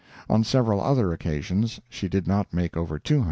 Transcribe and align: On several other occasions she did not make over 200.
On 0.27 0.43
several 0.43 0.81
other 0.81 1.13
occasions 1.13 1.79
she 1.87 2.09
did 2.09 2.25
not 2.25 2.51
make 2.51 2.75
over 2.75 2.97
200. 2.97 3.19